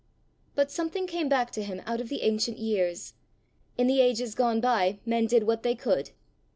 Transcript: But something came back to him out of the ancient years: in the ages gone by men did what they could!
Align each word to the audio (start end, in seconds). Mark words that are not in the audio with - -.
But 0.55 0.71
something 0.71 1.05
came 1.05 1.29
back 1.29 1.51
to 1.51 1.61
him 1.61 1.79
out 1.85 2.01
of 2.01 2.09
the 2.09 2.23
ancient 2.23 2.57
years: 2.57 3.13
in 3.77 3.85
the 3.85 4.01
ages 4.01 4.33
gone 4.33 4.59
by 4.59 4.97
men 5.05 5.27
did 5.27 5.43
what 5.43 5.61
they 5.61 5.75
could! 5.75 6.09